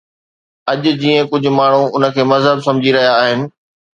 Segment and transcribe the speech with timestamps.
[0.71, 3.39] اڄ جيئن ڪجهه ماڻهو ان کي مذهب سمجهي رهيا آهن